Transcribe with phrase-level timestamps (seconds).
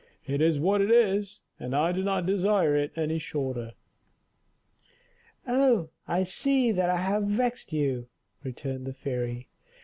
[0.25, 3.73] "It is what it is, and I do not desire it any shorter."
[5.47, 5.89] "Oh!
[6.07, 8.07] I see that I have vexed you,"
[8.43, 9.47] returned the fairy.